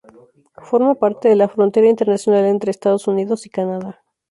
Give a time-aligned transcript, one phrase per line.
[0.57, 4.03] Forma parte de la frontera internacional entre Estados Unidos y Canadá.